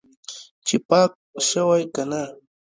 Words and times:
چې 0.67 0.75
پاک 0.89 1.11
شوی 1.49 1.83
که 1.93 2.03
نه. 2.09 2.21